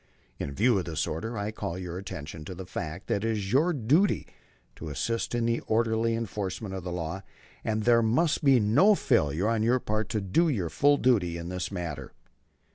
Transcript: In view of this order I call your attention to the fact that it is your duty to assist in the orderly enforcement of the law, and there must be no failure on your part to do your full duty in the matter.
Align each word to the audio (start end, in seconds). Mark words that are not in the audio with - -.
In 0.39 0.51
view 0.55 0.79
of 0.79 0.85
this 0.85 1.05
order 1.05 1.37
I 1.37 1.51
call 1.51 1.77
your 1.77 1.99
attention 1.99 2.43
to 2.45 2.55
the 2.55 2.65
fact 2.65 3.05
that 3.05 3.23
it 3.23 3.37
is 3.37 3.51
your 3.53 3.71
duty 3.71 4.25
to 4.77 4.89
assist 4.89 5.35
in 5.35 5.45
the 5.45 5.59
orderly 5.67 6.15
enforcement 6.15 6.73
of 6.73 6.83
the 6.83 6.91
law, 6.91 7.21
and 7.63 7.83
there 7.83 8.01
must 8.01 8.43
be 8.43 8.59
no 8.59 8.95
failure 8.95 9.47
on 9.47 9.61
your 9.61 9.79
part 9.79 10.09
to 10.09 10.19
do 10.19 10.49
your 10.49 10.71
full 10.71 10.97
duty 10.97 11.37
in 11.37 11.49
the 11.49 11.67
matter. 11.71 12.13